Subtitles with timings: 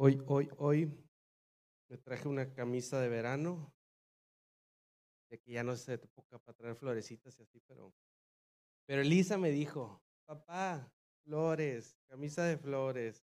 [0.00, 0.96] Hoy, hoy, hoy
[1.88, 3.74] me traje una camisa de verano.
[5.28, 7.92] De que ya no se época para traer florecitas y así, pero.
[8.86, 10.88] Pero Elisa me dijo, papá,
[11.24, 13.24] flores, camisa de flores.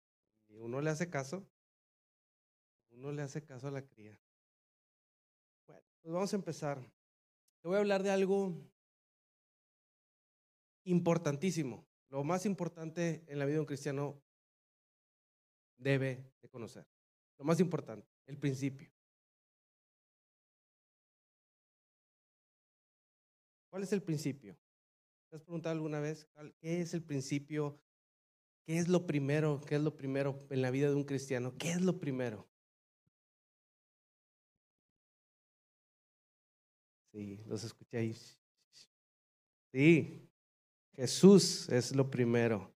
[0.47, 1.47] Y uno le hace caso.
[2.89, 4.20] Uno le hace caso a la cría.
[5.68, 6.79] Bueno, pues vamos a empezar.
[7.61, 8.55] Te voy a hablar de algo
[10.84, 11.86] importantísimo.
[12.09, 14.25] Lo más importante en la vida de un cristiano
[15.78, 16.88] debe de conocer.
[17.38, 18.89] Lo más importante, el principio.
[23.70, 24.57] ¿Cuál es el principio?
[25.30, 26.28] ¿Te has preguntado alguna vez
[26.61, 27.80] qué es el principio?
[28.66, 29.61] ¿Qué es lo primero?
[29.68, 31.56] ¿Qué es lo primero en la vida de un cristiano?
[31.57, 32.47] ¿Qué es lo primero?
[37.11, 38.38] Sí, los escucháis.
[39.72, 40.30] Sí,
[40.94, 42.75] Jesús es lo primero.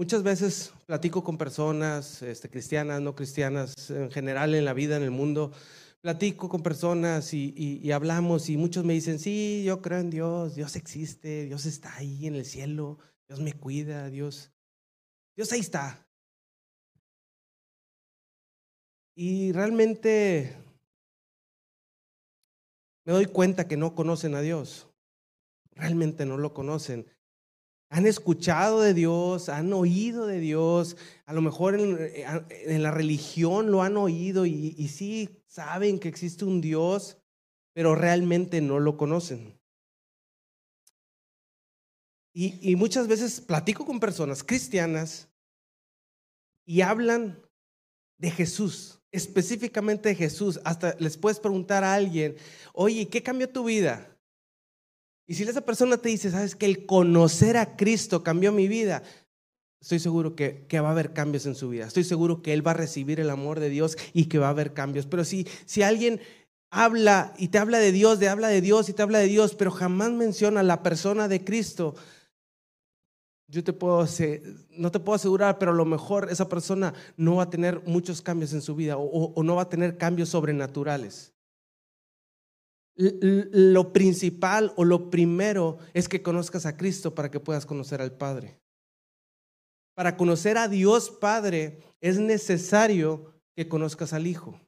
[0.00, 5.02] Muchas veces platico con personas este, cristianas, no cristianas, en general en la vida, en
[5.02, 5.52] el mundo.
[6.00, 10.74] Platico con personas y, hablamos y muchos me dicen, sí, yo creo en Dios, Dios
[10.76, 12.96] existe, Dios está ahí en el cielo,
[13.28, 14.50] Dios me cuida, Dios,
[15.36, 16.08] Dios ahí está.
[19.14, 20.56] Y realmente
[23.04, 24.88] me doy cuenta que no conocen a Dios.
[25.74, 27.06] Realmente no lo conocen
[27.90, 30.96] han escuchado de Dios, han oído de Dios,
[31.26, 36.44] a lo mejor en, eh, la religión lo han oído y, sí saben que existe
[36.44, 37.18] un Dios,
[37.74, 39.58] pero realmente no lo conocen.
[42.32, 45.28] Y, y, muchas veces platico con personas cristianas
[46.64, 47.42] y hablan
[48.18, 50.60] de Jesús, específicamente de Jesús.
[50.64, 52.36] Hasta les puedes preguntar a alguien,
[52.72, 54.09] oye, ¿qué cambió tu vida?
[55.30, 59.04] Y si esa persona te dice, sabes que el conocer a Cristo cambió mi vida,
[59.80, 61.86] estoy seguro que, va a haber cambios en su vida.
[61.86, 64.50] Estoy seguro que él va a recibir el amor de Dios y que va a
[64.50, 65.06] haber cambios.
[65.06, 66.20] Pero si, si alguien
[66.68, 69.54] habla y te habla de Dios, te habla de Dios y te habla de Dios,
[69.54, 71.94] pero jamás menciona la persona de Cristo,
[73.46, 74.04] yo te puedo,
[74.70, 78.20] no te puedo asegurar, pero a lo mejor esa persona no va a tener muchos
[78.20, 81.34] cambios en su vida o no va a tener cambios sobrenaturales
[83.00, 88.12] lo principal o lo primero es que conozcas a Cristo para que puedas conocer al
[88.12, 88.60] Padre.
[89.94, 94.60] Para conocer a Dios Padre es necesario que conozcas al Hijo.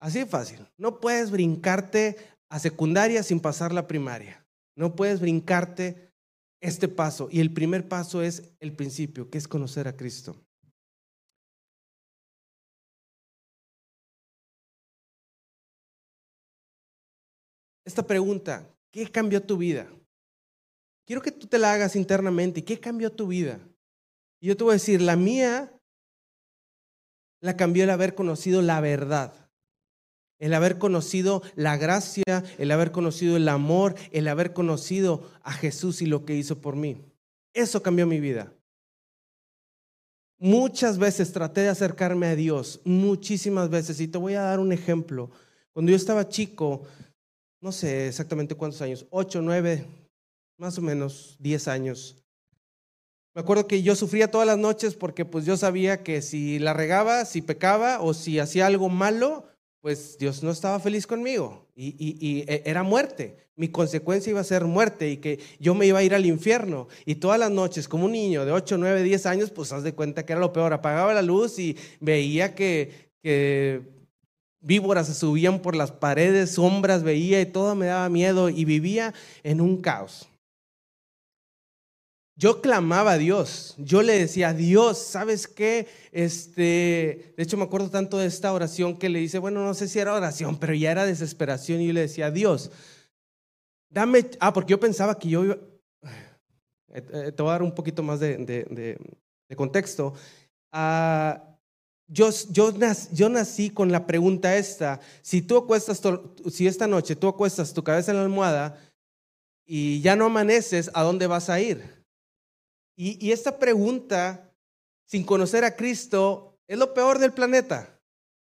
[0.00, 0.66] Así de fácil.
[0.78, 2.16] No puedes brincarte
[2.48, 4.46] a secundaria sin pasar la primaria.
[4.76, 6.10] No puedes brincarte
[6.62, 7.28] este paso.
[7.30, 10.36] Y el primer paso es el principio, que es conocer a Cristo.
[17.84, 19.88] Esta pregunta, ¿qué cambió tu vida?
[21.06, 22.64] Quiero que tú te la hagas internamente.
[22.64, 23.58] ¿Qué cambió tu vida?
[24.40, 25.72] Y yo te voy a decir, la mía
[27.40, 29.32] la cambió el haber conocido la verdad,
[30.38, 36.00] el haber conocido la gracia, el haber conocido el amor, el haber conocido a Jesús
[36.00, 37.04] y lo que hizo por mí.
[37.54, 38.52] Eso cambió mi vida.
[40.38, 44.72] Muchas veces traté de acercarme a Dios, muchísimas veces, y te voy a dar un
[44.72, 45.30] ejemplo.
[45.72, 46.86] Cuando yo estaba chico,
[47.60, 49.84] no sé exactamente cuántos años, ocho, nueve,
[50.56, 52.16] más o menos diez años.
[53.34, 56.72] Me acuerdo que yo sufría todas las noches porque pues yo sabía que si la
[56.72, 59.44] regaba, si pecaba o si hacía algo malo,
[59.80, 63.36] pues Dios no estaba feliz conmigo y, y, e, era muerte.
[63.56, 66.88] Mi consecuencia iba a ser muerte y que yo me iba a ir al infierno.
[67.04, 69.94] Y todas las noches, como un niño de 8, 9, 10 años, pues haz de
[69.94, 70.72] cuenta que era lo peor.
[70.72, 73.99] Apagaba la luz y veía que, que
[74.60, 79.14] Víboras se subían por las paredes, sombras veía y todo me daba miedo y vivía
[79.42, 80.28] en un caos.
[82.40, 85.88] Yo clamaba a Dios, yo le decía, Dios, ¿sabes qué?
[86.10, 89.88] Este, de hecho me acuerdo tanto de esta oración que le dice, bueno, no sé
[89.88, 92.70] si era oración, pero ya era desesperación y yo le decía, Dios,
[93.90, 95.58] dame, ah, porque yo pensaba que yo iba,
[96.94, 100.14] eh, eh, te voy a dar un poquito más de, de, contexto.
[100.72, 101.49] Ah,
[102.12, 102.30] yo,
[103.12, 106.02] yo, nací con la pregunta esta, si tú acuestas,
[106.50, 108.80] si esta noche tú acuestas tu cabeza en la almohada
[109.64, 112.04] y ya no amaneces, ¿a dónde vas a ir?
[112.96, 114.52] Y, y esta pregunta,
[115.06, 117.96] sin conocer a Cristo, es lo peor del planeta.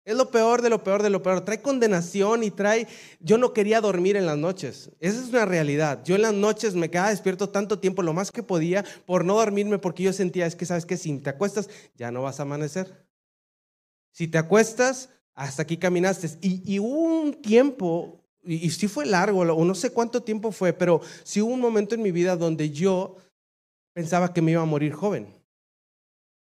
[0.03, 1.41] Es lo peor de lo peor de lo peor.
[1.41, 2.87] Trae condenación y trae...
[3.19, 4.89] Yo no quería dormir en las noches.
[4.99, 6.01] Esa es una realidad.
[6.05, 9.35] Yo en las noches me quedaba despierto tanto tiempo, lo más que podía, por no
[9.35, 12.43] dormirme, porque yo sentía, es que sabes que si te acuestas, ya no vas a
[12.43, 13.10] amanecer.
[14.11, 16.29] Si te acuestas, hasta aquí caminaste.
[16.41, 21.01] Y, hubo un tiempo, y, sí fue largo, o no sé cuánto tiempo fue, pero
[21.23, 23.17] sí hubo un momento en mi vida donde yo
[23.93, 25.27] pensaba que me iba a morir joven.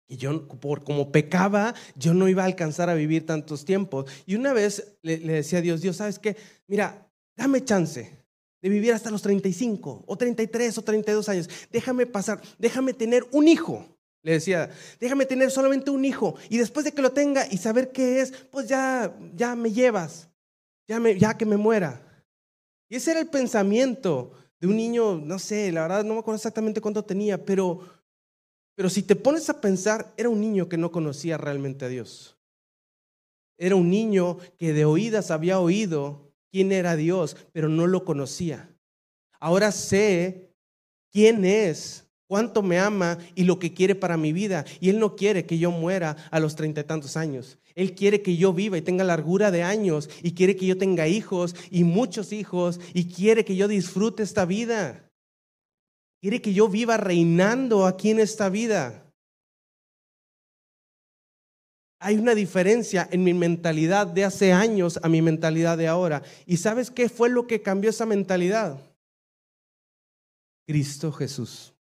[0.07, 4.05] Y yo, por como pecaba, yo no iba a alcanzar a vivir tantos tiempos.
[4.25, 6.35] Y una vez le, le decía a Dios, Dios, ¿sabes qué?
[6.67, 8.23] Mira, dame chance
[8.61, 11.49] de vivir hasta los 35 o 33 o 32 años.
[11.71, 13.92] Déjame pasar, déjame tener un hijo.
[14.23, 17.91] Le decía, déjame tener solamente un hijo y después de que lo tenga y saber
[17.91, 20.29] qué es, pues ya, ya me llevas,
[20.87, 22.25] ya, me, ya que me muera.
[22.89, 24.31] Y ese era el pensamiento
[24.61, 27.81] de un niño, no sé, la verdad no me acuerdo exactamente cuánto tenía, pero,
[28.75, 32.37] pero si te pones a pensar, era un niño que no conocía realmente a Dios.
[33.57, 38.69] Era un niño que de oídas había oído quién era Dios, pero no lo conocía.
[39.39, 40.55] Ahora sé
[41.11, 44.65] quién es, cuánto me ama y lo que quiere para mi vida.
[44.79, 47.59] Y Él no quiere que yo muera a los treinta y tantos años.
[47.75, 51.07] Él quiere que yo viva y tenga largura de años y quiere que yo tenga
[51.07, 55.11] hijos y muchos hijos y quiere que yo disfrute esta vida.
[56.21, 58.99] Quiere que yo viva reinando aquí en esta vida
[61.99, 66.23] hay una diferencia en mi mentalidad de hace años a mi mentalidad de ahora.
[66.47, 68.77] ¿Y sabes qué fue lo que cambió esa mentalidad?
[70.65, 71.73] Cristo Jesús.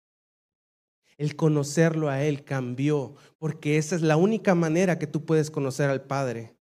[1.21, 5.89] El conocerlo a Él cambió, porque esa es la única manera que tú puedes conocer
[5.89, 6.55] al Padre.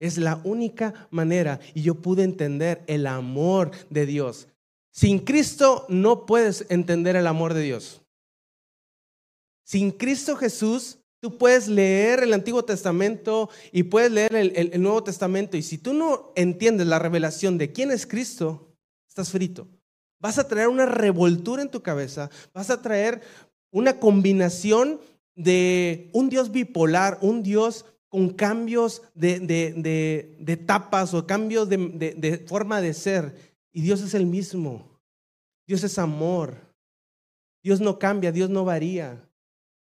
[0.00, 1.60] Es la única manera.
[1.74, 4.48] Y yo pude entender el amor de Dios.
[4.90, 8.02] Sin Cristo no puedes entender el amor de Dios.
[9.64, 15.56] Sin Cristo Jesús Tú puedes leer el Antiguo Testamento y puedes leer el, Nuevo Testamento
[15.56, 18.76] y si tú no entiendes la revelación de quién es Cristo,
[19.08, 19.66] estás frito.
[20.20, 23.22] Vas a traer una revoltura en tu cabeza, vas a traer
[23.70, 25.00] una combinación
[25.34, 32.44] de un Dios bipolar, un Dios con cambios de, de, de etapas o cambios de
[32.46, 33.34] forma de ser.
[33.72, 35.00] Y Dios es el mismo.
[35.66, 36.56] Dios es amor.
[37.62, 39.28] Dios no cambia, Dios no varía.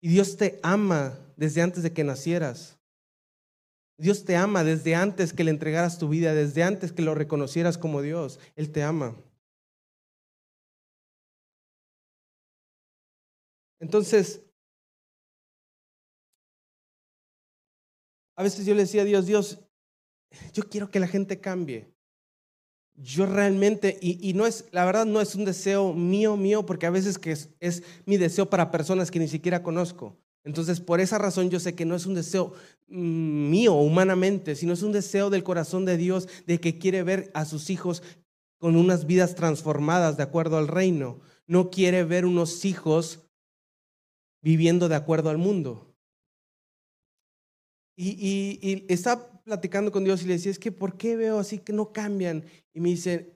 [0.01, 2.77] Y Dios te ama desde antes de que nacieras.
[3.98, 7.77] Dios te ama desde antes que le entregaras tu vida, desde antes que lo reconocieras
[7.77, 8.39] como Dios.
[8.56, 9.16] Él te ama.
[13.80, 14.44] Entonces,
[18.36, 19.60] a veces yo le decía a Dios, Dios,
[20.54, 21.94] yo quiero que la gente cambie
[23.02, 26.90] yo realmente, y, no es, la verdad no es un deseo mío, mío, porque a
[26.90, 30.18] veces que es, es, mi deseo para personas que ni siquiera conozco.
[30.44, 32.54] Entonces, por esa razón yo sé que no es un deseo
[32.88, 37.31] mm, mío humanamente, sino es un deseo del corazón de Dios de que quiere ver
[37.34, 38.04] a sus hijos
[38.58, 41.22] con unas vidas transformadas de acuerdo al reino.
[41.48, 43.29] No quiere ver unos hijos
[44.41, 45.94] viviendo de acuerdo al mundo.
[47.95, 48.95] Y, y,
[49.44, 52.45] platicando con Dios y le decía, es que ¿por qué veo así que no cambian?
[52.74, 53.36] Y me dice,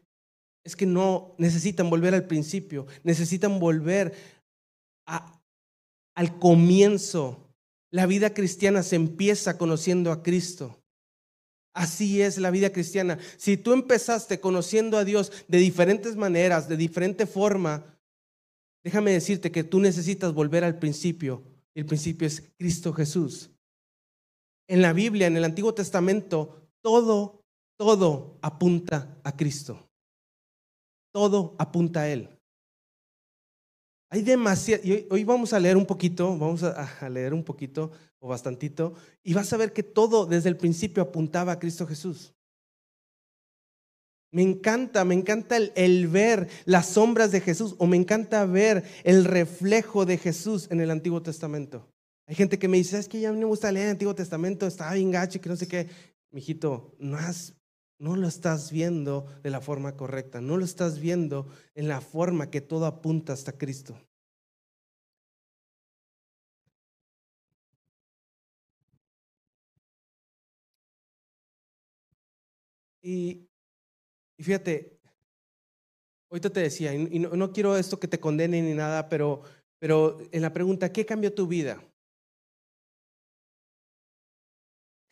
[0.64, 4.14] es que no, necesitan volver al principio, necesitan volver
[5.06, 7.50] al comienzo.
[7.92, 10.80] La vida cristiana se empieza conociendo a Cristo.
[11.76, 13.18] Así es la vida cristiana.
[13.38, 17.93] Si tú empezaste conociendo a Dios de diferentes maneras, de diferente forma,
[18.84, 21.44] déjame decirte que tú necesitas volver al principio.
[21.76, 23.50] El principio es Cristo Jesús
[24.68, 27.44] en la Biblia, en el Antiguo Testamento, todo,
[27.78, 29.90] todo apunta a Cristo.
[31.14, 32.30] Todo apunta a Él.
[34.10, 38.94] Hay demasiado, hoy vamos a leer un poquito, vamos a, leer un poquito o bastantito,
[39.24, 42.34] y vas a ver que todo desde el principio apuntaba a Cristo Jesús.
[44.34, 49.26] Me encanta, me encanta el, ver las sombras de Jesús o me encanta ver el
[49.26, 51.88] reflejo de Jesús en el Antiguo Testamento.
[52.26, 54.92] Hay gente que me dice, es que ya me gusta leer el Antiguo Testamento, está
[54.96, 55.88] bien gacho, que no sé qué.
[56.32, 57.20] Mijito, no,
[58.00, 62.50] no lo estás viendo de la forma correcta, no lo estás viendo en la forma
[62.50, 63.96] que todo apunta hasta Cristo.
[73.04, 73.48] Y,
[74.40, 75.00] fíjate,
[76.30, 79.44] ahorita te decía, y no, quiero esto que te condene ni nada, pero,
[79.80, 81.82] pero en la pregunta, ¿qué cambió tu vida?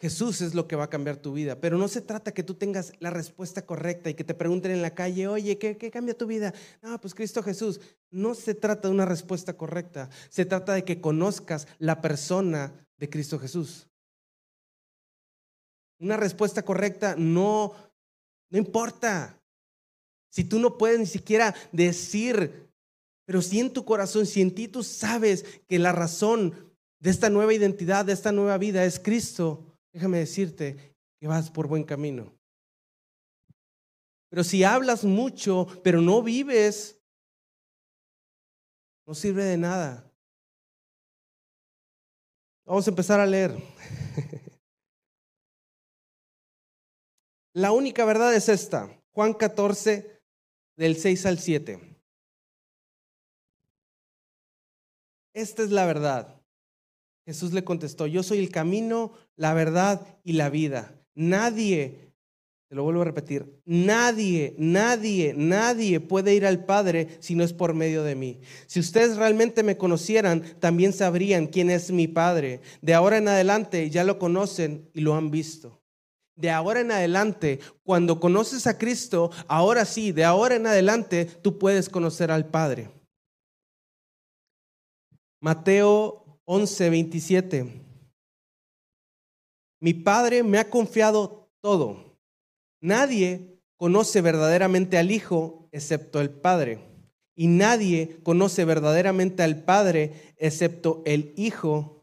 [0.01, 2.55] Jesús es lo que va a cambiar tu vida, pero no se trata que tú
[2.55, 6.25] tengas la respuesta correcta y que te pregunten en la calle, oye, ¿qué, cambia tu
[6.25, 6.55] vida?
[6.81, 7.79] No, pues Cristo Jesús.
[8.09, 13.09] No se trata de una respuesta correcta, se trata de que conozcas la persona de
[13.11, 13.87] Cristo Jesús.
[15.99, 17.75] Una respuesta correcta no,
[18.51, 19.41] no importa.
[20.29, 22.69] Si tú no puedes ni siquiera decir,
[23.25, 27.29] pero si en tu corazón, si en ti tú sabes que la razón de esta
[27.29, 32.33] nueva identidad, de esta nueva vida es Cristo, déjame decirte que vas por buen camino.
[34.29, 37.01] Pero si hablas mucho, pero no vives,
[39.05, 40.09] no sirve de nada.
[42.65, 43.55] Vamos a empezar a leer.
[47.53, 50.21] La única verdad es esta, Juan 14,
[50.77, 51.79] del 6 al 7.
[55.33, 56.41] Esta es la verdad.
[57.25, 60.95] Jesús le contestó, yo soy el camino, la verdad y la vida.
[61.13, 62.13] Nadie,
[62.69, 67.51] te lo vuelvo a repetir, nadie, nadie, nadie puede ir al Padre si no es
[67.51, 68.39] por medio de mí.
[68.65, 72.61] Si ustedes realmente me conocieran, también sabrían quién es mi Padre.
[72.81, 75.80] De ahora en adelante ya lo conocen y lo han visto.
[76.35, 81.59] De ahora en adelante, cuando conoces a Cristo, ahora sí, de ahora en adelante tú
[81.59, 82.89] puedes conocer al Padre.
[85.41, 87.81] Mateo 11, 27.
[89.79, 92.17] Mi Padre me ha confiado todo.
[92.81, 96.79] Nadie conoce verdaderamente al Hijo excepto el Padre.
[97.35, 102.00] Y nadie conoce verdaderamente al Padre excepto el Hijo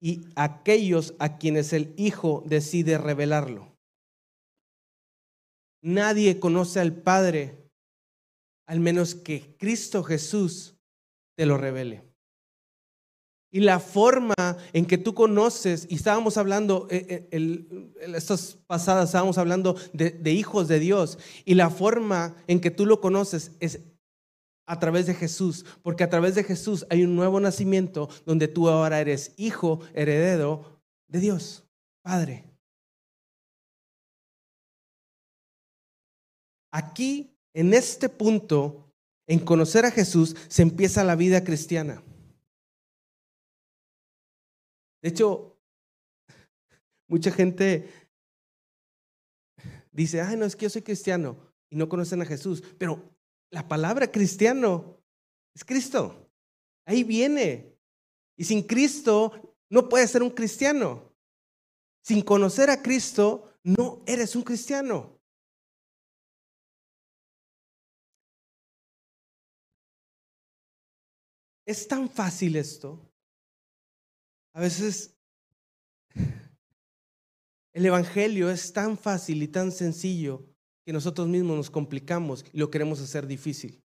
[0.00, 3.76] y aquellos a quienes el Hijo decide revelarlo.
[5.82, 7.68] Nadie conoce al Padre
[8.66, 10.76] al menos que Cristo Jesús
[11.36, 12.04] te lo revele.
[13.50, 14.34] Y la forma
[14.74, 17.66] en que tú conoces, y estábamos hablando, eh, eh,
[18.14, 22.84] estas pasadas estábamos hablando de, de hijos de Dios, y la forma en que tú
[22.84, 23.80] lo conoces es
[24.68, 28.68] a través de Jesús, porque a través de Jesús hay un nuevo nacimiento donde tú
[28.68, 31.64] ahora eres hijo, heredero de Dios,
[32.02, 32.44] Padre.
[36.70, 38.92] Aquí, en este punto,
[39.26, 42.02] en conocer a Jesús, se empieza la vida cristiana.
[45.00, 45.58] De hecho,
[47.08, 47.90] mucha gente
[49.92, 51.38] dice, ay, no, es que yo soy cristiano
[51.70, 53.17] y no conocen a Jesús, pero
[53.50, 55.02] la palabra cristiano
[55.54, 56.30] es Cristo.
[56.84, 57.76] Ahí viene.
[58.36, 61.14] Y sin Cristo no puedes ser un cristiano.
[62.02, 65.18] Sin conocer a Cristo no eres un cristiano.
[71.66, 73.12] Es tan fácil esto.
[74.54, 75.14] A veces
[77.74, 80.48] el Evangelio es tan fácil y tan sencillo
[80.88, 83.84] que nosotros mismos nos complicamos y lo queremos hacer difícil.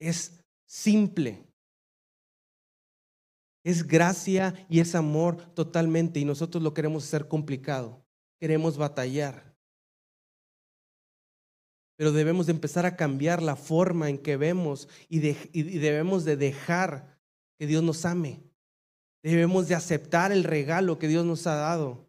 [0.00, 1.46] Es simple.
[3.62, 8.04] Es gracia y es amor totalmente y nosotros lo queremos hacer complicado.
[8.40, 9.54] Queremos batallar.
[11.94, 17.16] Pero debemos de empezar a cambiar la forma en que vemos y, debemos de dejar
[17.60, 18.42] que Dios nos ame.
[19.22, 22.05] Debemos de aceptar el regalo que Dios nos ha dado,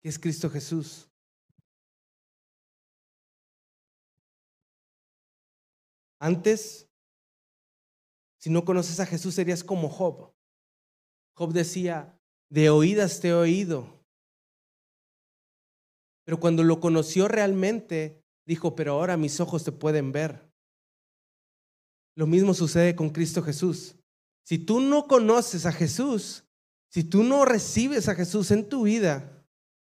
[0.00, 1.08] que es Cristo Jesús.
[6.20, 6.88] Antes,
[8.38, 10.32] si no conoces a Jesús, serías como Job.
[11.34, 14.04] Job decía, de oídas te he oído.
[16.24, 20.48] Pero cuando lo conoció realmente, dijo, pero ahora mis ojos te pueden ver.
[22.16, 23.96] Lo mismo sucede con Cristo Jesús.
[24.44, 26.44] Si tú no conoces a Jesús,
[26.90, 29.37] si tú no recibes a Jesús en tu vida,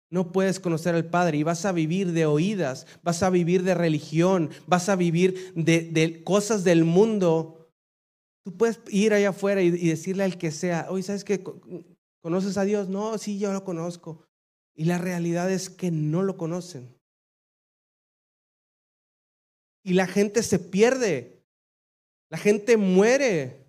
[0.09, 3.73] no puedes conocer al Padre y vas a vivir de oídas, vas a vivir de
[3.73, 7.69] religión, vas a vivir de, cosas del mundo.
[8.43, 11.43] Tú puedes ir allá afuera y, y decirle al que sea, oye, ¿sabes qué?
[12.21, 12.87] ¿Conoces a Dios?
[12.87, 14.25] No, sí, yo lo conozco.
[14.75, 16.95] Y la realidad es que no lo conocen.
[19.83, 21.43] Y la gente se pierde.
[22.29, 23.64] La gente muere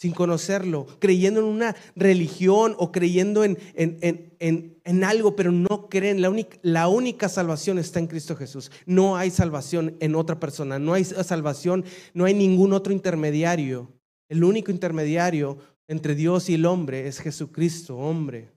[0.00, 3.98] sin conocerlo, creyendo en una religión o creyendo en, en,
[4.38, 6.22] en, en algo, pero no creen.
[6.22, 8.70] La única, la única salvación está en Cristo Jesús.
[8.86, 13.92] No hay salvación en otra persona, no hay salvación, no hay ningún otro intermediario.
[14.30, 18.50] El único intermediario entre Dios y el hombre es Jesucristo, hombre.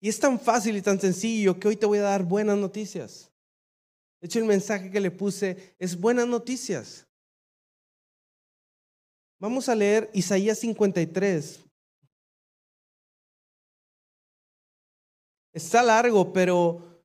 [0.00, 3.33] Y es tan fácil y tan sencillo que hoy te voy a dar buenas noticias.
[4.24, 7.06] De hecho, el mensaje que le puse es buenas noticias.
[9.38, 11.60] Vamos a leer Isaías 53.
[15.52, 17.04] Está largo, pero,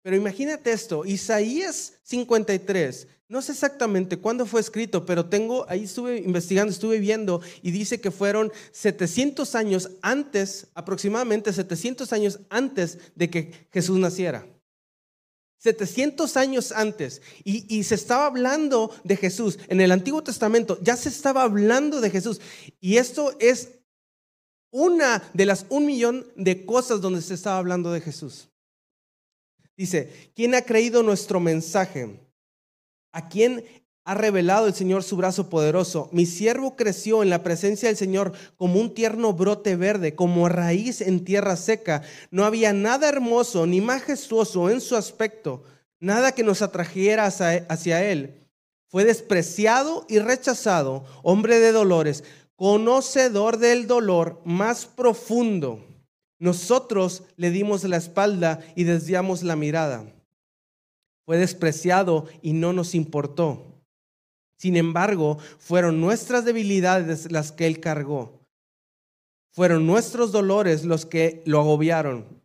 [0.00, 1.04] pero imagínate esto.
[1.04, 7.42] Isaías 53 no sé exactamente cuándo fue escrito, pero tengo, ahí estuve investigando, estuve viendo
[7.62, 14.46] y dice que fueron 700 años antes, aproximadamente 700 años antes de que Jesús naciera.
[15.58, 17.22] 700 años antes.
[17.44, 19.58] Y, se estaba hablando de Jesús.
[19.68, 22.40] En el Antiguo Testamento ya se estaba hablando de Jesús.
[22.80, 23.70] Y esto es
[24.70, 28.48] una de las un millón de cosas donde se estaba hablando de Jesús.
[29.76, 32.18] Dice, ¿quién ha creído nuestro mensaje?
[33.12, 33.64] a quien
[34.08, 36.08] ha revelado el Señor su brazo poderoso.
[36.12, 41.02] Mi siervo creció en la presencia del Señor como un tierno brote verde, como raíz
[41.02, 42.00] en tierra seca.
[42.30, 45.62] No había nada hermoso ni majestuoso en su aspecto,
[46.00, 48.48] nada que nos atrajera hacia él.
[48.88, 52.24] Fue despreciado y rechazado, hombre de dolores,
[52.56, 55.84] conocedor del dolor más profundo.
[56.38, 60.10] Nosotros le dimos la espalda y desviamos la mirada.
[61.26, 63.77] Fue despreciado y no nos importó.
[64.58, 68.44] Sin embargo, fueron nuestras debilidades las que Él cargó.
[69.52, 72.42] Fueron nuestros dolores los que lo agobiaron.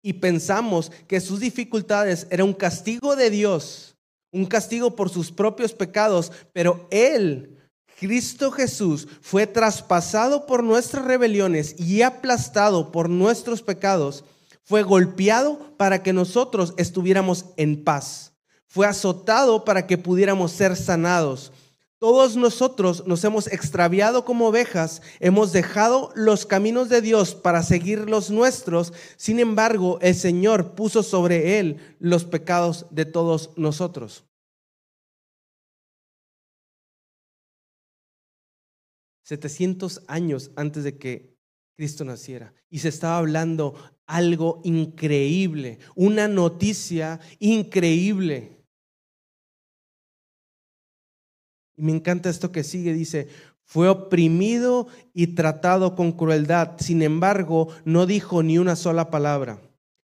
[0.00, 3.96] Y pensamos que sus dificultades eran un castigo de Dios,
[4.30, 7.58] un castigo por sus propios pecados, pero Él,
[7.98, 14.24] Cristo Jesús, fue traspasado por nuestras rebeliones y aplastado por nuestros pecados.
[14.62, 18.33] Fue golpeado para que nosotros estuviéramos en paz
[18.74, 21.52] fue azotado para que pudiéramos ser sanados.
[22.00, 28.10] Todos nosotros nos hemos extraviado como ovejas, hemos dejado los caminos de Dios para seguir
[28.10, 34.24] los nuestros, sin embargo el Señor puso sobre él los pecados de todos nosotros.
[39.22, 41.38] Setecientos años antes de que
[41.76, 42.52] Cristo naciera.
[42.70, 43.74] Y se estaba hablando
[44.06, 48.53] algo increíble, una noticia increíble.
[51.76, 53.28] Y me encanta esto que sigue, dice,
[53.64, 59.60] fue oprimido y tratado con crueldad, sin embargo, no dijo ni una sola palabra.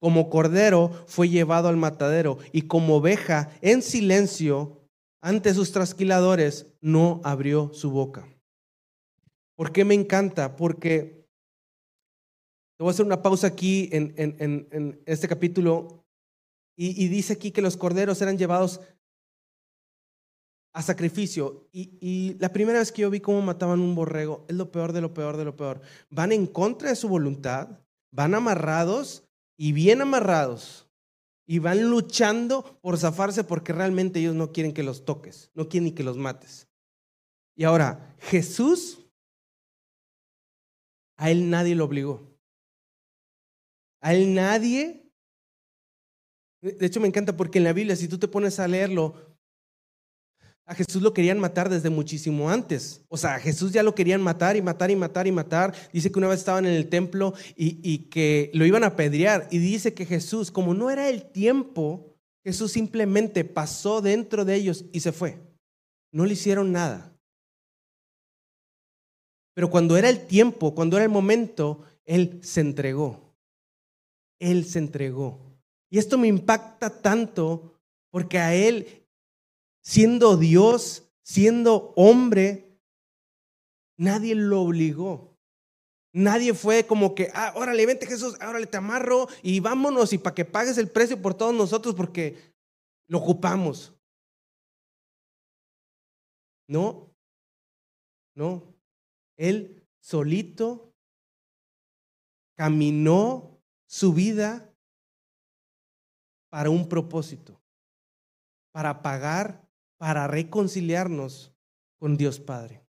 [0.00, 4.82] Como cordero fue llevado al matadero y como oveja en silencio
[5.22, 8.28] ante sus trasquiladores no abrió su boca.
[9.56, 10.56] ¿Por qué me encanta?
[10.56, 11.26] Porque
[12.76, 16.04] te voy a hacer una pausa aquí en, en, este capítulo
[16.76, 18.80] y dice aquí que los corderos eran llevados
[20.74, 21.68] a sacrificio.
[21.72, 25.00] Y, la primera vez que yo vi cómo mataban un borrego, es lo peor de
[25.00, 25.80] lo peor de lo peor.
[26.10, 29.24] Van en contra de su voluntad, van amarrados
[29.56, 30.90] y bien amarrados.
[31.46, 35.84] Y van luchando por zafarse porque realmente ellos no quieren que los toques, no quieren
[35.84, 36.68] ni que los mates.
[37.54, 39.06] Y ahora, Jesús,
[41.16, 42.36] a él nadie lo obligó.
[44.00, 45.12] A él nadie.
[46.62, 49.33] De hecho, me encanta porque en la Biblia, si tú te pones a leerlo,
[50.66, 53.02] a Jesús lo querían matar desde muchísimo antes.
[53.08, 55.74] O sea, a Jesús ya lo querían matar y matar y matar y matar.
[55.92, 59.46] Dice que una vez estaban en el templo y, que lo iban a apedrear.
[59.50, 64.86] Y dice que Jesús, como no era el tiempo, Jesús simplemente pasó dentro de ellos
[64.92, 65.38] y se fue.
[66.12, 67.14] No le hicieron nada.
[69.54, 73.34] Pero cuando era el tiempo, cuando era el momento, Él se entregó.
[74.38, 75.40] Él se entregó.
[75.90, 77.78] Y esto me impacta tanto
[78.10, 79.03] porque a Él
[79.84, 82.80] siendo Dios, siendo hombre,
[83.96, 85.36] nadie lo obligó.
[86.12, 90.34] Nadie fue como que, ah, órale, vente Jesús, órale, te amarro y vámonos y para
[90.34, 92.54] que pagues el precio por todos nosotros porque
[93.08, 93.92] lo ocupamos.
[96.68, 97.12] No,
[98.36, 98.62] no.
[99.36, 100.94] Él solito
[102.56, 104.72] caminó su vida
[106.48, 107.60] para un propósito,
[108.72, 109.63] para pagar
[110.04, 111.50] para reconciliarnos
[111.98, 112.82] con Dios Padre.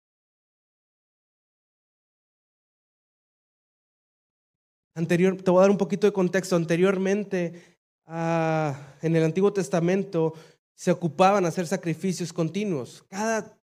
[4.96, 6.56] Anterior, te voy a dar un poquito de contexto.
[6.56, 10.34] Anteriormente, ah, en el Antiguo Testamento,
[10.74, 13.04] se ocupaban hacer sacrificios continuos.
[13.08, 13.60] Cada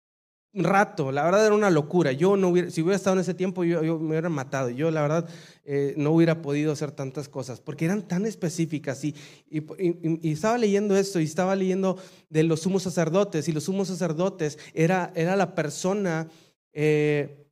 [0.53, 2.11] rato, la verdad era una locura.
[2.11, 4.69] Yo no hubiera, si hubiera estado en ese tiempo, yo, me hubiera matado.
[4.69, 5.29] Yo, la verdad,
[5.63, 9.03] eh, no hubiera podido hacer tantas cosas porque eran tan específicas.
[9.03, 9.15] Y,
[9.49, 11.97] y, estaba leyendo esto y estaba leyendo
[12.29, 13.47] de los sumos sacerdotes.
[13.47, 16.29] Y los sumos sacerdotes era, era la persona,
[16.73, 17.47] eh,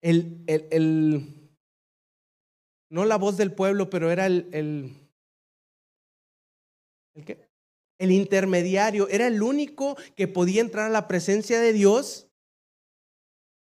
[0.00, 1.50] el, el, el,
[2.90, 4.92] no la voz del pueblo, pero era el, el,
[7.14, 7.52] ¿el qué?
[7.98, 12.31] El intermediario era el único que podía entrar a la presencia de Dios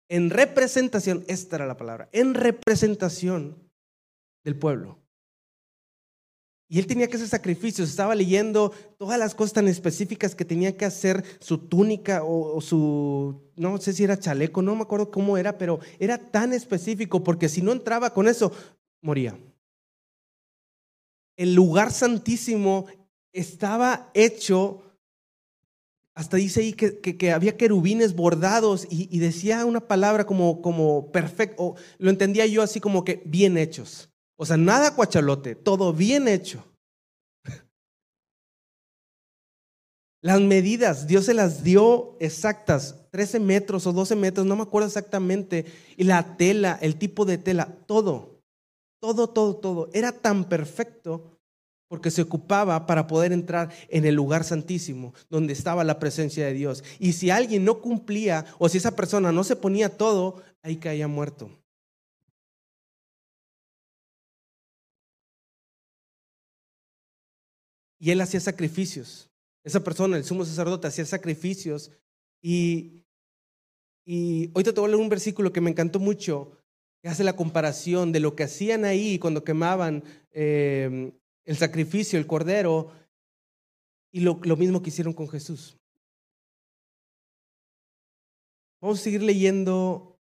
[0.09, 3.71] en representación, esta era la palabra, en representación
[4.45, 5.05] del pueblo.
[6.69, 10.77] Y él tenía que hacer sacrificios, estaba leyendo todas las cosas tan específicas que tenía
[10.77, 15.37] que hacer, su túnica o, su, no sé si era chaleco, no me acuerdo cómo
[15.37, 18.51] era, pero era tan específico porque si no entraba con eso,
[19.03, 19.39] moría.
[21.37, 22.87] El lugar santísimo
[23.33, 24.83] estaba hecho
[26.15, 32.11] hasta dice ahí que, había querubines bordados y, decía una palabra como, como perfecto, lo
[32.11, 34.11] entendía yo así como que bien hechos.
[34.37, 36.65] O sea, nada cuachalote, todo bien hecho.
[40.23, 44.87] Las medidas, Dios se las dio exactas, 13 metros o 12 metros, no me acuerdo
[44.87, 45.67] exactamente.
[45.97, 48.41] Y la tela, el tipo de tela, todo,
[49.01, 49.91] todo, todo, todo.
[49.93, 51.34] Era tan perfecto
[51.89, 56.53] porque se ocupaba para poder entrar en el lugar santísimo, donde estaba la presencia de
[56.53, 56.83] Dios.
[56.99, 61.09] Y si alguien no cumplía o si esa persona no se ponía todo, ahí caía
[61.09, 61.51] muerto.
[67.99, 69.31] Y él hacía sacrificios.
[69.65, 71.91] Esa persona, el sumo sacerdote, hacía sacrificios.
[72.43, 73.03] Y,
[74.05, 76.59] y hoy te voy a leer un versículo que me encantó mucho,
[77.03, 81.13] que hace la comparación de lo que hacían ahí cuando quemaban eh,
[81.45, 82.91] el sacrificio, el cordero,
[84.11, 85.77] y lo, lo mismo que hicieron con Jesús.
[88.81, 90.15] Vamos a seguir leyendo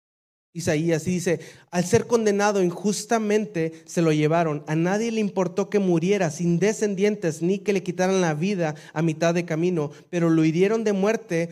[0.53, 4.63] Isaías dice, al ser condenado injustamente se lo llevaron.
[4.67, 9.01] A nadie le importó que muriera sin descendientes ni que le quitaran la vida a
[9.01, 11.49] mitad de camino, pero lo hirieron de muerte.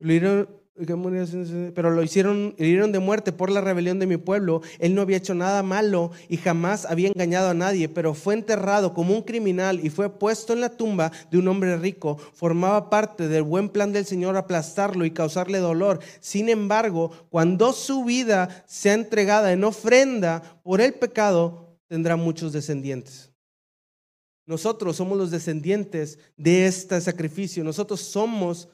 [0.00, 0.59] Lo hirieron,
[1.74, 4.62] pero lo hicieron, hirieron de muerte por la rebelión de mi pueblo.
[4.78, 8.94] Él no había hecho nada malo y jamás había engañado a nadie, pero fue enterrado
[8.94, 12.16] como un criminal y fue puesto en la tumba de un hombre rico.
[12.16, 16.00] Formaba parte del buen plan del Señor aplastarlo y causarle dolor.
[16.20, 23.30] Sin embargo, cuando su vida sea entregada en ofrenda por el pecado, tendrá muchos descendientes.
[24.46, 27.62] Nosotros somos los descendientes de este sacrificio.
[27.62, 28.68] Nosotros somos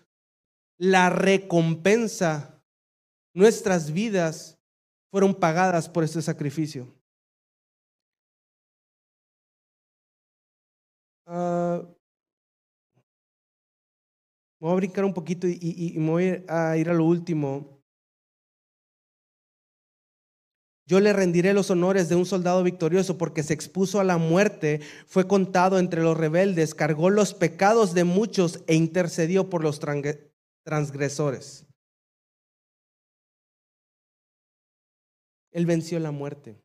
[0.78, 2.62] la recompensa,
[3.34, 4.58] nuestras vidas
[5.10, 6.92] fueron pagadas por este sacrificio.
[11.26, 11.84] Uh,
[14.60, 17.82] voy a brincar un poquito y, y, me voy a ir a lo último.
[20.88, 24.80] Yo le rendiré los honores de un soldado victorioso porque se expuso a la muerte,
[25.08, 29.80] fue contado entre los rebeldes, cargó los pecados de muchos e intercedió por los
[30.66, 31.64] transgresores.
[35.52, 36.60] Él venció la muerte.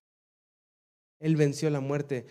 [1.19, 2.25] Él venció la muerte.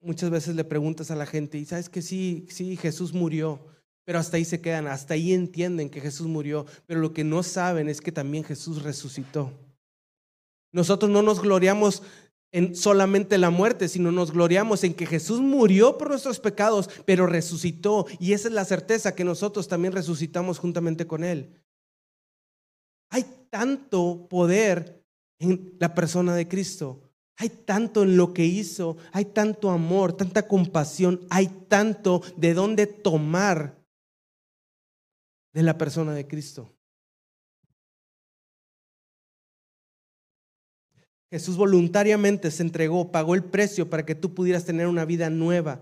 [0.00, 3.64] Muchas veces le preguntas a la gente, y sabes que sí, sí, Jesús murió,
[4.02, 7.44] pero hasta ahí se quedan, hasta ahí entienden que Jesús murió, pero lo que no
[7.44, 9.52] saben es que también Jesús resucitó.
[10.72, 12.02] Nosotros no nos gloriamos
[12.52, 17.26] en solamente la muerte, sino nos gloriamos en que Jesús murió por nuestros pecados, pero
[17.26, 18.06] resucitó.
[18.20, 21.62] Y esa es la certeza que nosotros también resucitamos juntamente con Él.
[23.10, 25.02] Hay tanto poder
[25.38, 27.02] en la persona de Cristo.
[27.36, 32.86] Hay tanto en lo que hizo, hay tanto amor, tanta compasión, hay tanto de dónde
[32.86, 33.82] tomar
[35.52, 36.72] de la persona de Cristo.
[41.32, 45.80] Jesús voluntariamente se entregó, pagó el precio para que tú pudieras tener una vida nueva.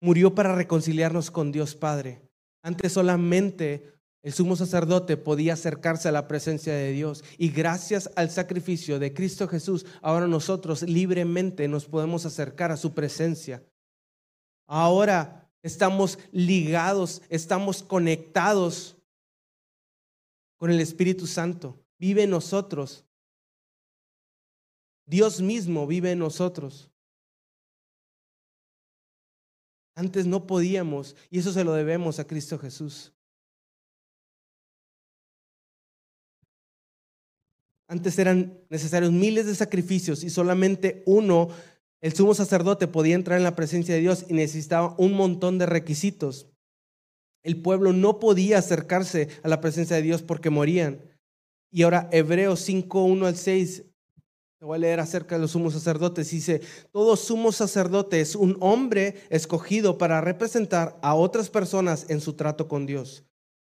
[0.00, 2.22] Murió para reconciliarnos con Dios Padre.
[2.62, 8.30] Antes solamente el sumo sacerdote podía acercarse a la presencia de Dios y gracias al
[8.30, 13.62] sacrificio de Cristo Jesús, ahora nosotros libremente nos podemos acercar a su presencia.
[14.66, 18.96] Ahora estamos ligados, estamos conectados
[20.56, 21.84] con el Espíritu Santo.
[21.98, 23.04] Vive en nosotros
[25.08, 26.90] Dios mismo vive en nosotros.
[29.94, 33.12] Antes no podíamos y eso se lo debemos a Cristo Jesús.
[37.88, 41.48] Antes eran necesarios miles de sacrificios y solamente uno,
[42.02, 45.64] el sumo sacerdote, podía entrar en la presencia de Dios y necesitaba un montón de
[45.64, 46.48] requisitos.
[47.42, 51.00] El pueblo no podía acercarse a la presencia de Dios porque morían.
[51.70, 53.87] Y ahora Hebreos 5, 1 al 6
[54.58, 56.30] te voy a leer acerca de los sumos sacerdotes.
[56.30, 62.32] Dice, todo sumo sacerdote es un hombre escogido para representar a otras personas en su
[62.32, 63.24] trato con Dios.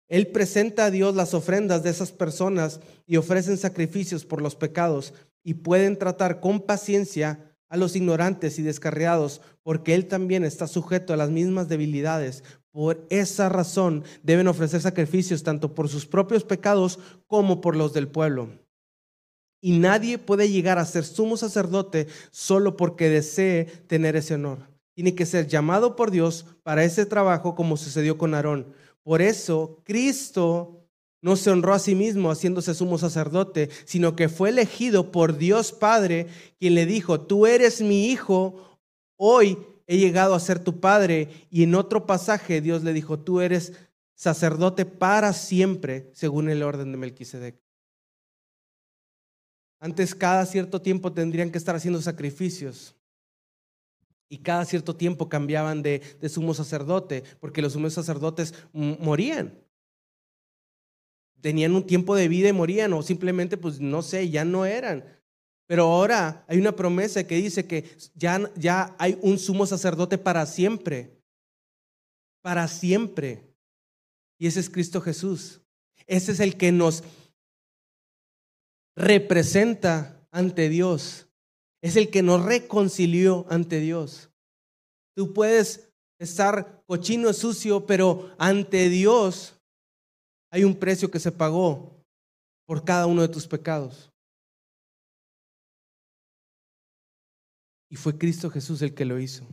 [0.08, 5.16] Él presenta a Dios las ofrendas de esas personas y ofrecen sacrificios por los pecados
[5.44, 11.14] y pueden tratar con paciencia a los ignorantes y descarriados, porque Él también está sujeto
[11.14, 12.44] a las mismas debilidades.
[12.70, 18.08] Por esa razón deben ofrecer sacrificios tanto por sus propios pecados como por los del
[18.08, 18.65] pueblo.
[19.62, 24.60] Y nadie puede llegar a ser sumo sacerdote solo porque desee tener ese honor.
[24.94, 28.74] Tiene que ser llamado por Dios para ese trabajo como sucedió con Aarón.
[29.04, 30.86] Por eso Cristo
[31.22, 35.72] no se honró a sí mismo haciéndose sumo sacerdote, sino que fue elegido por Dios
[35.72, 36.28] Padre,
[36.60, 38.80] quien le dijo, tú eres mi hijo,
[39.18, 41.30] hoy he llegado a ser tu padre.
[41.50, 43.74] Y en otro pasaje Dios le dijo, tú eres
[44.14, 47.65] sacerdote para siempre, según el orden de Melquisedec.
[49.86, 52.96] Antes cada cierto tiempo tendrían que estar haciendo sacrificios.
[54.28, 59.56] Y cada cierto tiempo cambiaban de, sumo sacerdote, porque los sumos sacerdotes morían.
[61.40, 65.06] Tenían un tiempo de vida y morían, o simplemente, pues no sé, ya no eran.
[65.68, 70.48] Pero ahora hay una promesa que dice que ya, ya hay un sumo sacerdote para
[70.48, 71.22] siempre.
[72.42, 73.54] Para siempre.
[74.40, 75.62] Y ese es Cristo Jesús.
[76.08, 77.04] Ese es el que nos
[78.96, 81.28] representa ante Dios.
[81.82, 84.30] Es el que nos reconcilió ante Dios.
[85.16, 89.56] Tú puedes estar cochino, sucio, pero ante Dios
[90.52, 92.04] hay un precio que se pagó
[92.66, 94.12] por cada uno de tus pecados.
[97.90, 99.46] Y fue Cristo Jesús el que lo hizo.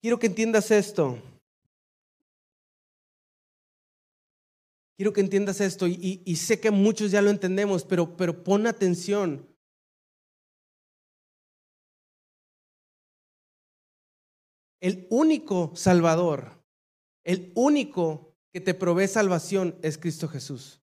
[0.00, 1.22] Quiero que entiendas esto.
[4.96, 9.48] Quiero que entiendas esto y, sé que muchos ya lo entendemos, pero, pero pon atención.
[14.80, 16.62] El único Salvador,
[17.24, 20.80] el único que te provee salvación es Cristo Jesús.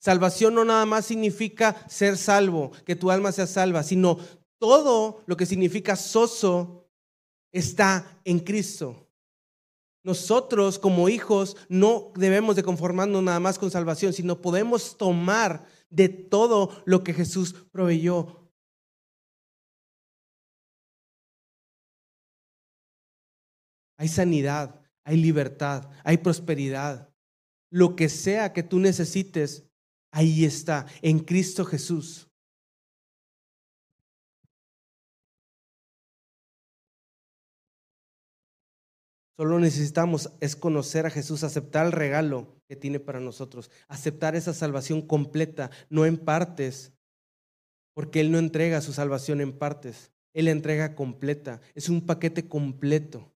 [0.00, 4.18] Salvación no nada más significa ser salvo, que tu alma sea salva, sino
[4.58, 6.90] todo lo que significa soso
[7.52, 9.08] está en Cristo.
[10.04, 16.08] Nosotros como hijos no debemos de conformarnos nada más con salvación, sino podemos tomar de
[16.08, 18.50] todo lo que Jesús proveyó.
[23.96, 27.08] Hay sanidad, hay libertad, hay prosperidad.
[27.70, 29.70] Lo que sea que tú necesites,
[30.10, 32.31] ahí está, en Cristo Jesús.
[39.36, 44.52] Solo necesitamos es conocer a Jesús, aceptar el regalo que tiene para nosotros, aceptar esa
[44.52, 46.92] salvación completa, no en partes,
[47.94, 52.46] porque Él no entrega su salvación en partes, Él la entrega completa, es un paquete
[52.46, 53.32] completo.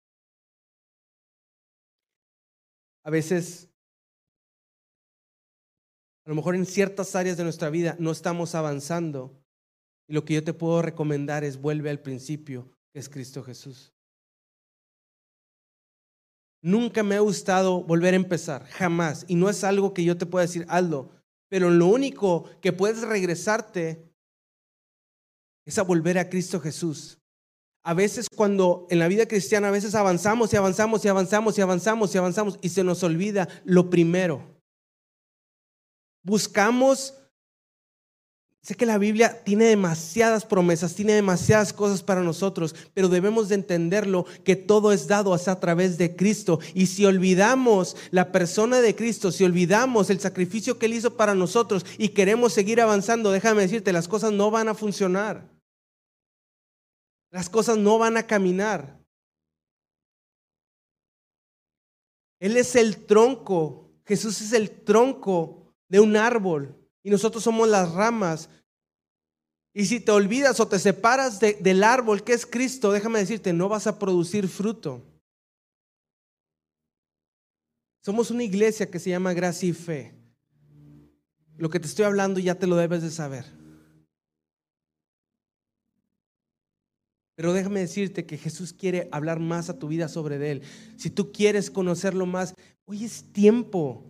[3.04, 3.68] A veces,
[6.24, 9.40] a lo mejor en ciertas áreas de nuestra vida no estamos avanzando
[10.08, 13.93] y lo que yo te puedo recomendar es vuelve al principio, que es Cristo Jesús.
[16.64, 19.26] Nunca me ha gustado volver a empezar, jamás.
[19.28, 21.10] Y no es algo que yo te pueda decir, Aldo,
[21.50, 24.10] pero lo único que puedes regresarte
[25.66, 27.18] es a volver a Cristo Jesús.
[27.82, 31.60] A veces cuando en la vida cristiana, a veces avanzamos y avanzamos y avanzamos y
[31.60, 34.58] avanzamos y avanzamos y se nos olvida lo primero.
[36.22, 37.23] Buscamos
[38.64, 43.56] Sé que la Biblia tiene demasiadas promesas, tiene demasiadas cosas para nosotros, pero debemos de
[43.56, 46.60] entenderlo que todo es dado a través de Cristo.
[46.72, 51.34] Y si olvidamos la persona de Cristo, si olvidamos el sacrificio que Él hizo para
[51.34, 55.46] nosotros y queremos seguir avanzando, déjame decirte, las cosas no van a funcionar.
[57.30, 58.98] Las cosas no van a caminar.
[62.40, 67.92] Él es el tronco, Jesús es el tronco de un árbol y nosotros somos las
[67.92, 68.48] ramas.
[69.74, 73.68] Y si te olvidas o te separas del árbol que es Cristo, déjame decirte, no
[73.68, 75.02] vas a producir fruto.
[78.00, 80.14] Somos una iglesia que se llama Gracia y Fe.
[81.56, 83.44] Lo que te estoy hablando ya te lo debes de saber.
[87.34, 90.62] Pero déjame decirte que Jesús quiere hablar más a tu vida sobre Él.
[90.96, 92.54] Si tú quieres conocerlo más,
[92.86, 94.04] hoy es tiempo.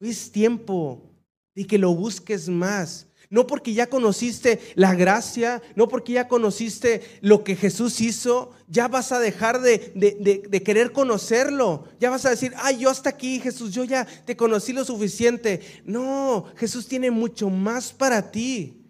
[0.00, 1.11] Hoy es tiempo
[1.54, 3.06] y que lo busques más.
[3.32, 8.88] No porque ya conociste la gracia, no porque ya conociste lo que Jesús hizo, ya
[8.88, 11.88] vas a dejar de, de, querer conocerlo.
[11.98, 15.62] Ya vas a decir, ay, yo hasta aquí, Jesús, yo ya te conocí lo suficiente.
[15.86, 18.82] No, Jesús tiene mucho más para ti.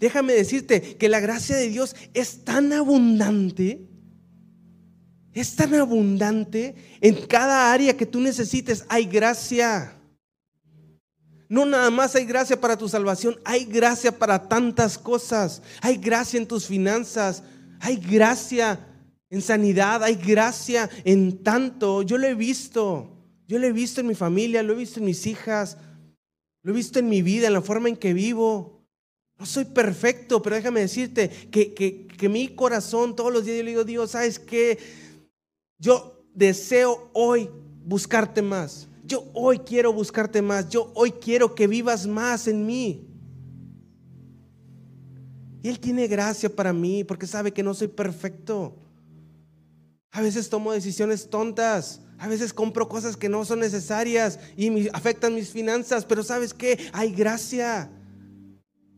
[0.00, 3.86] Déjame decirte que la gracia de Dios es tan abundante,
[5.32, 9.99] es tan abundante, en cada área que tú necesites hay gracia.
[11.50, 15.60] No nada más hay gracia para tu salvación, hay gracia para tantas cosas.
[15.80, 17.42] Hay gracia en tus finanzas,
[17.80, 18.78] hay gracia
[19.30, 22.02] en sanidad, hay gracia en tanto.
[22.02, 23.10] Yo lo he visto,
[23.48, 25.76] yo lo he visto en mi familia, lo he visto en mis hijas,
[26.62, 28.86] lo he visto en mi vida, en la forma en que vivo.
[29.36, 33.70] No soy perfecto, pero déjame decirte que, que, mi corazón todos los días yo le
[33.70, 34.78] digo, Dios, ¿sabes qué?
[35.78, 37.50] Yo deseo hoy
[37.84, 43.08] buscarte más yo hoy quiero buscarte más, yo hoy quiero que vivas más en mí.
[45.62, 48.76] Y Él tiene gracia para mí porque sabe que no soy perfecto.
[50.12, 54.88] A veces tomo decisiones tontas, a veces compro cosas que no son necesarias y me
[54.92, 56.78] afectan mis finanzas, pero ¿sabes qué?
[56.92, 57.90] Hay gracia.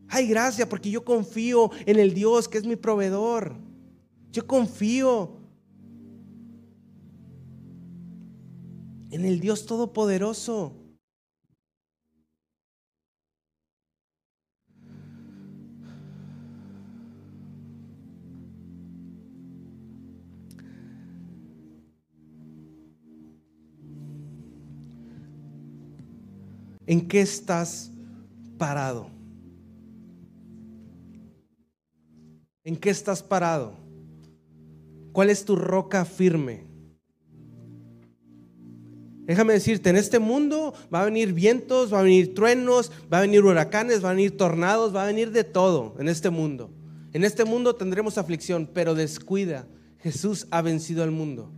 [0.07, 3.55] Ay, gracias, porque yo confío en el Dios que es mi proveedor.
[4.31, 5.42] Yo confío
[9.13, 10.73] en el Dios Todopoderoso.
[26.87, 27.91] ¿En qué estás
[28.57, 29.11] parado?
[32.63, 33.75] ¿En qué estás parado?
[35.11, 36.72] ¿Cuál es tu roca firme?
[39.25, 43.21] Déjame decirte, en este mundo va a venir vientos, va a venir truenos, va a
[43.21, 46.69] venir huracanes, va a venir tornados, va a venir de todo en este mundo.
[47.13, 49.67] En este mundo tendremos aflicción, pero descuida,
[49.99, 51.51] Jesús ha vencido al mundo.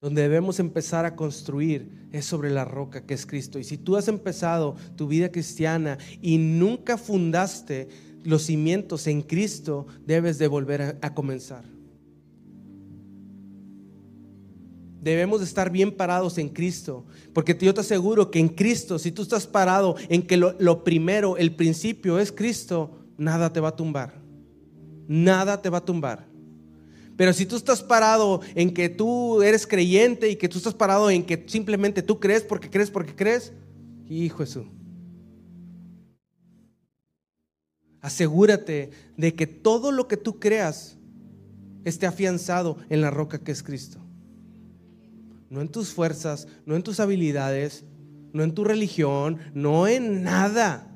[0.00, 3.58] Donde debemos empezar a construir es sobre la roca que es Cristo.
[3.58, 7.88] Y si tú has empezado tu vida cristiana y nunca fundaste
[8.24, 11.64] los cimientos en Cristo, debes de volver a, comenzar.
[15.02, 19.12] Debemos de estar bien parados en Cristo, porque yo te aseguro que en Cristo, si
[19.12, 23.68] tú estás parado en que lo, lo primero, el principio es Cristo, nada te va
[23.68, 24.20] a tumbar.
[25.08, 26.29] Nada te va a tumbar.
[27.20, 31.10] Pero si tú estás parado en que tú eres creyente y que tú estás parado
[31.10, 33.52] en que simplemente tú crees porque crees porque crees,
[34.08, 34.64] hijo Jesús.
[38.00, 40.96] Asegúrate de que todo lo que tú creas
[41.84, 44.00] esté afianzado en la roca que es Cristo.
[45.50, 47.84] No en tus fuerzas, no en tus habilidades,
[48.32, 50.90] no en tu religión, no en nada.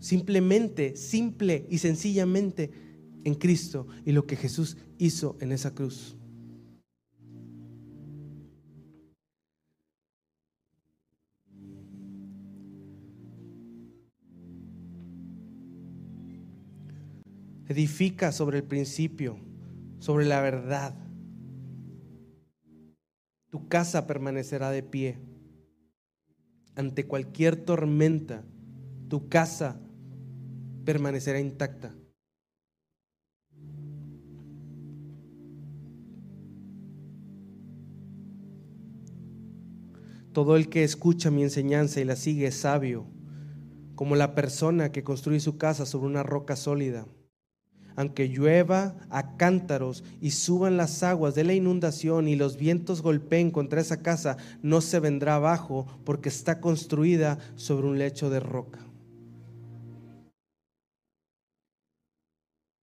[0.00, 2.85] Simplemente, simple y sencillamente
[3.26, 6.16] en Cristo y lo que Jesús hizo en esa cruz.
[17.66, 19.38] Edifica sobre el principio,
[19.98, 20.94] sobre la verdad.
[23.50, 25.18] Tu casa permanecerá de pie.
[26.76, 28.44] Ante cualquier tormenta,
[29.08, 29.80] tu casa
[30.84, 31.92] permanecerá intacta.
[40.36, 43.06] Todo el que escucha mi enseñanza y la sigue es sabio,
[43.94, 47.06] como la persona que construye su casa sobre una roca sólida.
[47.94, 53.50] Aunque llueva a cántaros y suban las aguas de la inundación y los vientos golpeen
[53.50, 58.80] contra esa casa, no se vendrá abajo porque está construida sobre un lecho de roca.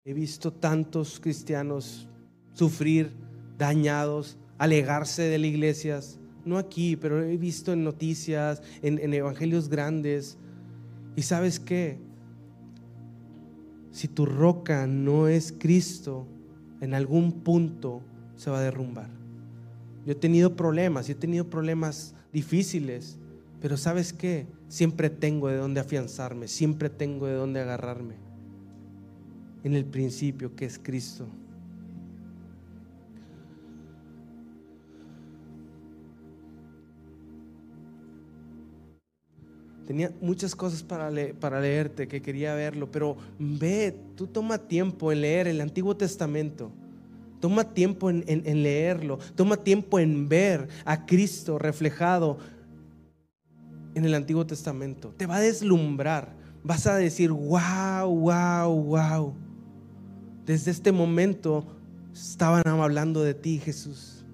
[0.06, 2.08] He visto tantos cristianos
[2.54, 3.12] sufrir,
[3.58, 10.36] dañados, alegarse de las iglesias, no aquí, pero he visto en noticias, en, evangelios grandes.
[11.16, 11.98] Y sabes qué?
[13.90, 16.26] Si tu roca no es Cristo,
[16.80, 18.02] en algún punto
[18.36, 19.10] se va a derrumbar.
[20.04, 23.18] Yo he tenido problemas, he tenido problemas difíciles,
[23.60, 24.46] pero ¿sabes qué?
[24.68, 28.14] Siempre tengo de dónde afianzarme, siempre tengo de dónde agarrarme.
[29.62, 31.28] En el principio que es Cristo.
[39.86, 45.22] Tenía muchas cosas para, para leerte que quería verlo, pero ve, tú toma tiempo en
[45.22, 46.70] leer el Antiguo Testamento.
[47.40, 49.18] Toma tiempo en, leerlo.
[49.34, 52.38] Toma tiempo en ver a Cristo reflejado
[53.96, 55.12] en el Antiguo Testamento.
[55.16, 56.36] Te va a deslumbrar.
[56.62, 59.34] Vas a decir, wow, wow, wow.
[60.46, 61.66] Desde este momento
[62.12, 64.24] estaban hablando de ti, Jesús.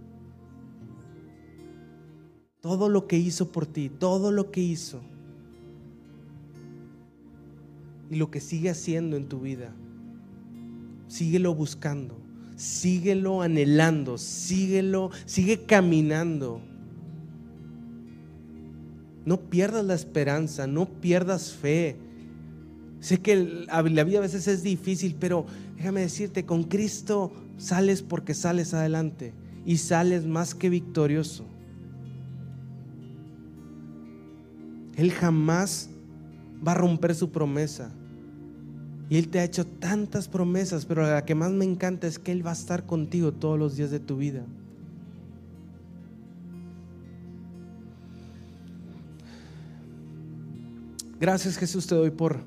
[2.60, 5.00] Todo lo que hizo por ti, todo lo que hizo
[8.10, 9.74] y lo que sigue haciendo en tu vida.
[11.08, 12.20] Síguelo buscando,
[12.56, 16.60] síguelo anhelando, síguelo, sigue caminando.
[19.24, 21.96] No pierdas la esperanza, no pierdas fe.
[23.00, 25.46] Sé que la vida a veces es difícil, pero
[25.76, 29.32] déjame decirte, con Cristo sales porque sales adelante
[29.64, 31.44] y sales más que victorioso.
[34.96, 35.90] Él jamás
[36.66, 37.92] va a romper su promesa.
[39.10, 42.32] Y Él te ha hecho tantas promesas, pero la que más me encanta es que
[42.32, 44.44] Él va a estar contigo todos los días de tu vida.
[51.20, 52.38] Gracias Jesús te doy por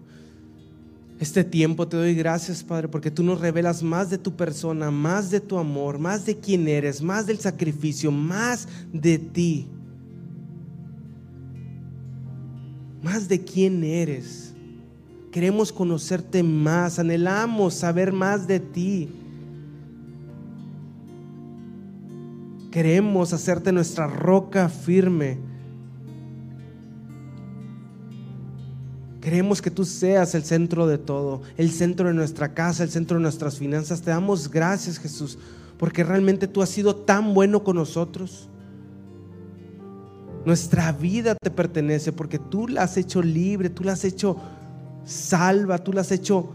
[1.21, 1.87] este tiempo.
[1.87, 5.57] Te doy gracias, Padre, porque tú nos revelas más de tu persona, más de tu
[5.57, 9.67] amor, más de quién eres, más del sacrificio, más de ti.
[13.03, 14.50] Más de quién eres.
[15.31, 19.09] Queremos conocerte más, anhelamos saber más de ti.
[22.69, 25.51] Queremos hacerte nuestra roca firme
[29.21, 33.17] Queremos que tú seas el centro de todo, el centro de nuestra casa, el centro
[33.17, 34.01] de nuestras finanzas.
[34.01, 35.37] Te damos gracias, Jesús,
[35.77, 38.49] porque realmente tú has sido tan bueno con nosotros.
[40.43, 44.37] Nuestra vida te pertenece porque tú la has hecho libre, tú la has hecho
[45.05, 46.49] salva, tú la has hecho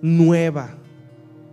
[0.00, 0.76] nueva.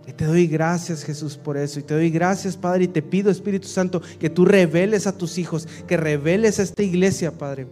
[0.06, 1.78] Y te doy gracias, Jesús, por eso.
[1.78, 2.84] Y te doy gracias, Padre.
[2.84, 6.82] Y te pido, Espíritu Santo, que tú reveles a tus hijos, que reveles a esta
[6.82, 7.66] iglesia, Padre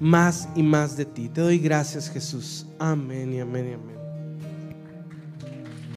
[0.00, 1.28] más y más de ti.
[1.28, 2.66] Te doy gracias, Jesús.
[2.78, 3.97] Amén y amén y amén.